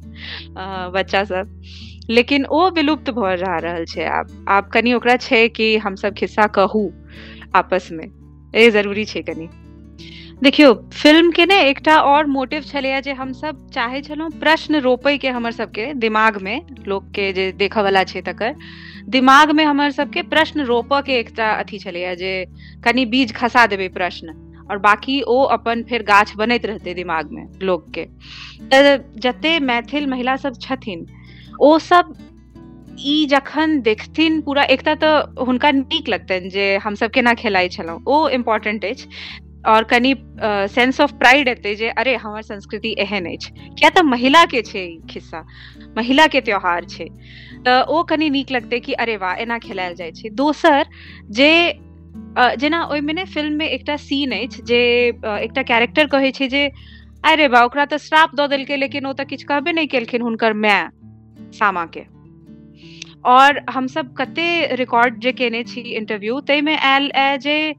[0.95, 1.51] बच्चा सब।
[2.09, 6.13] लेकिन ओ विलुप्त भऽ जा रहल छै। आब आब कनि ओकरा छै कि हम सब
[6.13, 6.91] खिस्सा कहू
[7.55, 8.07] आपस में।
[8.53, 9.49] ए, ज़रूरी छै कनि।
[10.43, 15.17] देखियौ, फ़िल्म के ने एकटा और मोटिव छलैया जे हम सब चाहे छलहुँ प्रश्न रोपै
[15.17, 18.55] के हमर सबके दिमाग में, लोक के जे देखऽ वाला छै तकर,
[19.09, 22.33] दिमाग में हमर सबके प्रश्न रोपऽ के एकटा अथी छलैया जे
[22.83, 24.35] कनि बीज खसा देबै प्रश्न,
[24.71, 28.07] और बाकी ओ अपन फेर गाछ बनैत रहतै दिमाग में, लोक के।
[29.19, 31.05] जते मैथिल महिला सब छथिन
[31.61, 32.13] ओ सब
[32.99, 38.27] ई जखन देखथिन पूरा, एक तऽ हुनका नीक लगतनि जे हमसब केना खेलाइ छलहुँ। ओ
[38.31, 39.07] इम्पोर्टेंट अछि।
[39.65, 40.13] और कनि
[40.69, 44.83] सेंस ऑफ़ प्राइड एतै जे, अरे, हमर संस्कृति एहन अछि। किया तऽ महिला के छै
[44.85, 45.43] ई खिस्सा।
[45.97, 47.05] महिला के त्योहार छै।
[47.65, 50.85] तऽ ओ कनि नीक लगतै कि, अरे, वाह, एना खेलायल जाइ छै। दोसर,
[51.31, 51.49] जे
[52.57, 56.63] जेना ओहिमे ने फ़िल्म में एकटा सीन अछि जे एकटा कैरेक्टर कहै छै जे,
[57.23, 60.53] अरे बा ओकरा तऽ श्राप दऽ देलकै, लेकिन ओ तऽ किछु कहबे नहि केलखिन हुनकर
[60.59, 60.83] माय।
[61.53, 62.05] सामा के।
[63.25, 67.75] और हम सब कते रिकॉर्ड जे केने छी इंटरव्यू ताहिमे आयल, ए जे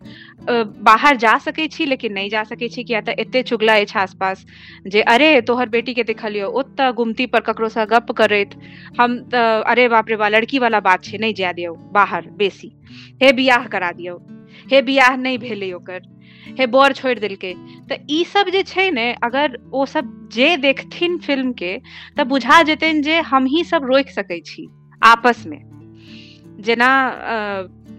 [0.81, 4.45] बाहर जा सकै छी, लेकिन नहीं जा सकै छी, किया तऽ एते चुगला अछि आसपास
[4.87, 8.51] जे, अरे, तोहर बेटी के देखलियो ओतऽ गुमती पर ककरो सँ गप करैत,
[9.01, 12.73] हम तऽ, अरे बाप रे बा लड़की वाला बात छै नहीं जाय दियौ, बाहर, बेसी।
[13.23, 14.17] हे बियाह करा दियौ,
[14.73, 16.01] हे बियाह नहीं भेलै ओकर।
[16.59, 17.55] हे बर छोड़ि देलकै।
[17.89, 21.77] तऽ ई सब जे छै ने, अगर ओ सब जे देखथिन फ़िल्म के,
[22.17, 24.67] तऽ बुझा जेतनि जे हम ही सब रोकि सकै छी
[25.03, 25.61] आपस में।
[26.61, 26.91] जेना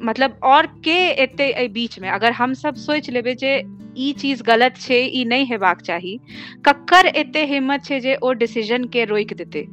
[0.01, 2.09] मतलब और के एते बीच में?
[2.09, 3.55] अगर हम सब सोचि लेबै जे
[3.97, 6.17] ई चीज़ गलत छै, ई नहीं हेबाक चाही
[6.65, 9.65] ककर एते हिम्मत छै जे ओ डिसीज़न के रोकि देतै।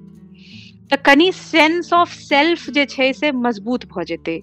[0.90, 4.40] तऽ कनि सेंस ऑफ़ सेल्फ जे छै से मज़बूत भऽ जेतै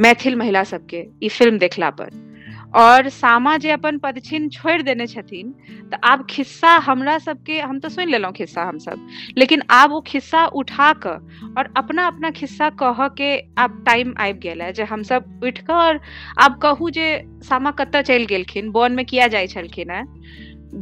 [0.00, 2.25] मैथिल महिला सबके ई फ़िल्म देखला पर।
[2.74, 5.52] और सामा जे अपन पदछिन छोड़ि देने छथिन,
[5.90, 9.06] तऽ आब खिस्सा हमरा सबके, हम तऽ सुनि लेलहुँ खिस्सा हमसब
[9.38, 11.18] लेकिन आब ओ खिस्सा उठा कऽ
[11.58, 15.74] और अपना अपना खिस्सा कहऽ के आब टाइम आबि गेल है, जे हमसब उठि कऽ
[15.74, 16.00] और
[16.38, 17.08] आब कहू जे
[17.42, 19.90] सामा कतऽ चलि गेलखिन वन में किया जाइ छलखिन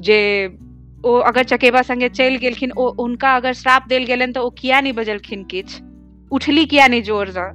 [0.03, 0.18] जे
[1.05, 2.90] ओ अगर चकेबा संगे चलि गेलखिन, ओ
[3.25, 5.83] अगर श्राप देल गेलनि तऽ ओ किया नहि बजलखिन किछु?
[6.33, 7.51] उठली किया नहि जोरसँ?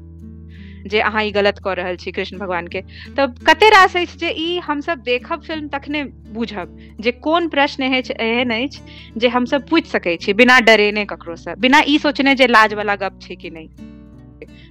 [0.87, 2.81] जे अहाँ ई गलत कऽ रहल छी कृष्ण भगवान के,
[3.17, 8.51] तब कते रास अछि जे ई हमसब देखब फ़िल्म तखने बुझब जे कोन प्रश्न एहन
[8.53, 8.81] अछि
[9.17, 13.19] जे हमसब पूछि सकै छी बिना डरेने ककरोसँ, बिना ई सोचने जे लाज वाला गप
[13.21, 13.98] छै कि नहि।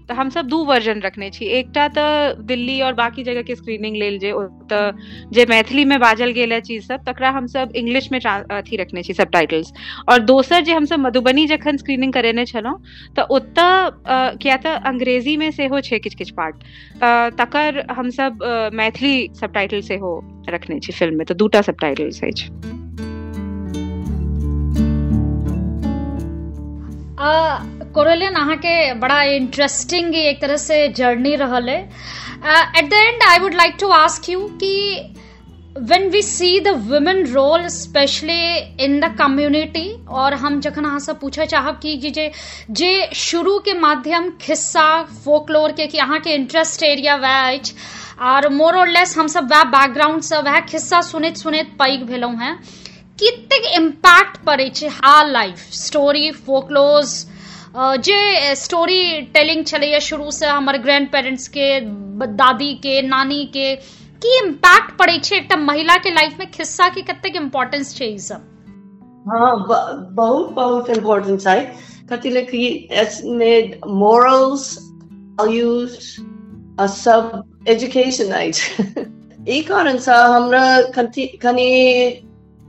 [0.09, 3.97] तो हम सब दू वर्जन रखने छी एकटा तो दिल्ली और बाकी जगह के स्क्रीनिंग
[3.97, 4.33] लेल जे
[4.73, 4.99] तो
[5.33, 9.15] जे मैथिली में बाजल गेल चीज़ सब, तकरा हम सब इंग्लिश में अथी रखने छी
[9.15, 9.73] सब टाइटल्स
[10.09, 12.83] और दोसर जे सब मधुबनी जखन स्क्रीनिंग करेने छलहुँ
[13.17, 13.91] तो ओतऽ
[14.37, 16.57] किया तऽ अंग्रेज़ी में सेहो छै किछु किछु पार्ट
[17.41, 18.39] तकर हम सब
[18.75, 22.51] मैथिली सब टाइटल सेहो रखने छी फ़िल्म में तो दूटा सब टाइटल्स अछि
[27.99, 33.77] कोरेलियन, अहाँके बड़ा इंटरेस्टिंग एक तरह से जर्नी रहल at the end I would like
[33.81, 34.75] to ask you कि
[35.91, 39.83] when we see the women role specially in the community
[40.21, 42.13] और हम जखन अहाँ से पूछे चाहब कि
[42.73, 44.87] जे शुरू के माध्यम खिस्सा
[45.25, 47.61] फोकलोर के, कि अहाँ के इंटरेस्ट एरिया वह
[48.27, 52.37] और मोर और लेस हम सब वह बैकग्राउंड से वह खिस्सा सुनैत सुनैत पैघ भेलहुँ
[52.37, 52.55] हैं।
[53.19, 54.91] कतेक इम्पैक्ट पड़ै छै
[55.31, 57.17] लाइफ स्टोरी फोकलोज
[57.77, 61.81] जे स्टोरी टेलिंग छलैया शुरू से हमर ग्रैंड पेरेंट्स के
[62.27, 63.77] दादी के, नानी के,
[64.25, 66.51] की इम्पैक्ट पड़ै छै एकटा महिला के लाइफ में?
[66.51, 68.37] खिस्सा के कतेक इम्पोर्टेंस छै ई सब?
[69.29, 69.67] हाँ
[70.13, 71.77] बहुत बहुत इम्पोर्टेंस है
[72.13, 74.79] कथी ले कि इसमें मोरल्स
[75.41, 75.99] वैल्यूज़
[76.81, 78.95] सब एजुकेशन अछि
[79.49, 82.11] ई कारण से हमरा कनी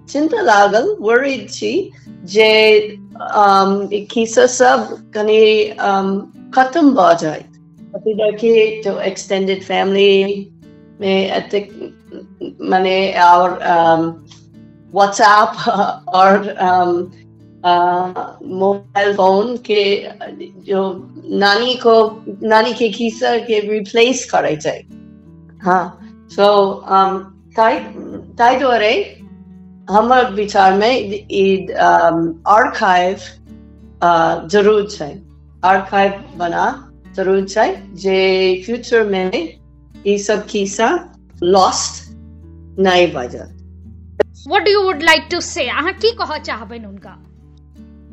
[0.09, 1.91] चिंता लागल वर्ried छी
[2.23, 2.79] जे
[3.19, 5.41] खिस्सा सब कनी
[6.55, 7.43] खत्म भऽ जाए
[7.95, 10.51] कथी देखी तो एक्सटेंडेड फैमिली
[11.01, 11.71] में एतेक
[12.61, 13.57] माने और
[14.93, 15.67] व्हाट्सएप
[16.15, 16.47] और
[17.65, 19.83] मोबाइल फ़ोन के
[20.63, 20.81] जो
[21.39, 21.95] नानी को
[22.43, 24.79] नानी के खिस्सा के रिप्लेस करे छै
[25.63, 25.83] हाँ
[26.31, 26.47] सो
[27.57, 28.93] ताहि दुआरे
[29.89, 30.93] हमर विचार में
[32.55, 33.17] आर्काइव
[34.51, 35.11] ज़रूर छै।
[35.65, 36.65] आर्काइव बना
[37.15, 37.67] ज़रूर छै
[38.03, 38.17] जे
[38.65, 39.31] फ्यूचर में
[40.07, 40.89] ई सब खिस्सा
[41.43, 42.03] लॉस्ट
[42.79, 43.55] नहीं भऽ जात
[44.49, 45.65] What do you would like to say?
[45.69, 47.09] अहाँ की कह चाहबनि उनका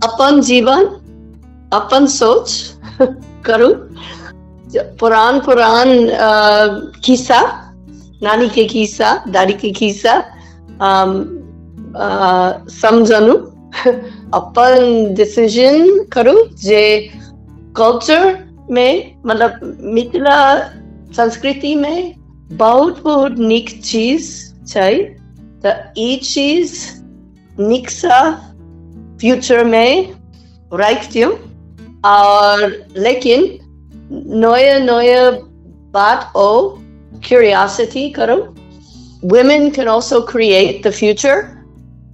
[0.09, 0.85] अपन जीवन
[1.73, 2.49] अपन सोच
[3.47, 3.69] करू।
[5.01, 5.89] पुरान पुरान
[7.05, 7.41] खिस्सा
[8.23, 10.15] नानी के खिस्सा दादी के खिस्सा
[12.81, 13.35] समझनु
[14.35, 16.85] अपन डिसीज़न करू जे
[17.77, 18.25] कल्चर
[18.71, 19.61] में मतलब
[19.95, 20.39] मिथिला
[21.17, 22.15] संस्कृति में
[22.53, 24.31] बहुत बहुत नीक चीज़
[24.69, 24.93] छै
[25.65, 26.75] तो ई चीज़
[27.59, 28.21] नीक सा
[29.21, 30.15] फ्यूचर में
[30.73, 31.31] रख दियो
[32.05, 32.67] और
[32.99, 33.47] लेकिन
[34.45, 35.31] नया नया
[35.95, 36.49] बात ओ
[37.23, 38.37] curiosity करो
[39.23, 41.56] women can also create the future.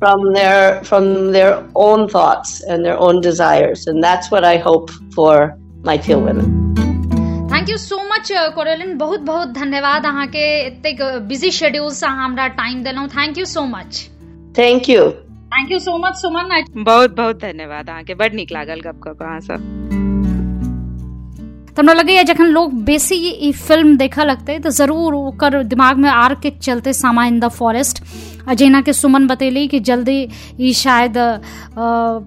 [0.03, 3.87] From their from their own thoughts and their own desires.
[3.87, 5.33] And that's what i hope for
[5.85, 6.59] my teal women.
[7.53, 12.47] Thank you so much Coralynn बहुत बहुत धन्यवाद अहाँके एतेक busy schedule से अहाँ हमरा
[12.61, 14.01] time देलहुँ thank you so much
[14.59, 15.11] thank you
[15.55, 19.27] thank you so much Suman बहुत बहुत धन्यवाद अहाँके बड नीक लागल गप कऽ कऽ
[19.27, 19.82] अहाँ सब
[21.77, 26.35] तऽ हमरा लगैया जखन लोग बेसी फ़िल्म देखऽ लगतै तऽ ज़रूर ओकर दिमाग में आर
[26.43, 28.03] के चलते सामा इन द फॉरेस्ट।
[28.55, 31.15] जेना कि सुमन बतेली कि जल्दी शायद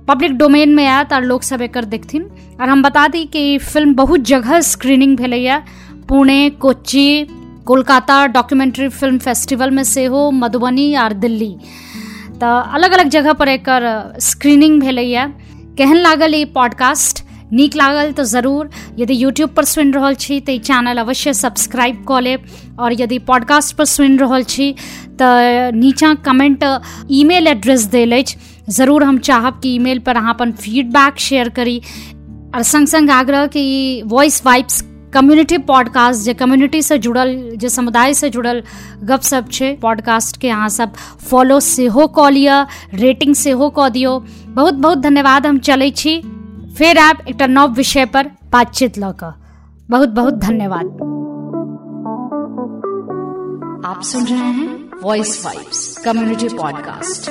[0.07, 2.23] पब्लिक डोमेन में आयत और लोग सब एकर देखथिन।
[2.61, 5.63] और हम बता दी कि फ़िल्म बहुत जगह स्क्रीनिंग भेलैया
[6.09, 7.27] Pune, Kochi,
[7.65, 11.55] Kolkata documentary film festival में सेहो, मधुबनी और दिल्ली।
[12.41, 13.87] तऽ अलग अलग जगह पर एकर
[14.21, 15.27] स्क्रीनिंग भेलैया
[15.77, 20.97] केहन लागल ई पॉडकास्ट नीक लागल तऽ ज़रूर। यदि यूट्यूब पर सुनि छी, तऽ चैनल
[20.97, 22.45] अवश्य सब्सक्राइब कऽ लेब।
[22.79, 24.71] और यदि पॉडकास्ट पर सुनि रहल छी,
[25.19, 26.63] तऽ नीचाँ कमेंट
[27.11, 28.23] ईमेल एड्रेस देल
[28.69, 31.81] ज़रूर हम चाहब कि ईमेल पर अहाँ अपन फीडबैक शेयर करी।
[32.55, 38.13] और संग संग आग्रह कि वॉइस वाइब्स कम्युनिटी पॉडकास्ट जे कम्युनिटी से जुड़ल, जे समुदाय
[38.13, 38.63] से जुड़ल
[39.03, 40.95] गपशप छै पॉडकास्ट के अहाँ सब
[41.29, 46.21] फॉलो सेहो कऽ लिअ रेटिंग सेहो कऽ दियौ। बहुत बहुत धन्यवाद, हम चलै छी।
[46.77, 49.31] फिर आब एक नव विषय पर बातचीत कऽ।
[49.89, 50.85] बहुत बहुत धन्यवाद।
[53.85, 57.29] आप सुन रहे हैं वॉइस वाइब्स कम्युनिटी पॉडकास्ट